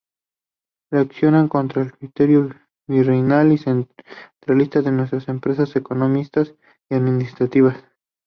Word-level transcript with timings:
Reaccionan 0.89 1.47
contra 1.47 1.83
el 1.83 1.91
criterio 1.95 2.49
virreinal 2.87 3.51
y 3.51 3.59
centralista 3.59 4.81
de 4.81 4.91
nuestras 4.91 5.27
empresas 5.27 5.75
económicas 5.75 6.55
y 6.89 6.95
administrativas. 6.95 7.77